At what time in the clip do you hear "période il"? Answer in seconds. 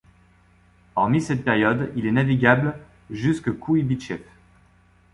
1.45-2.07